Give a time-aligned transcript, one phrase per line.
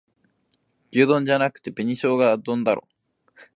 [0.93, 2.87] 牛丼じゃなくて紅しょうが丼だろ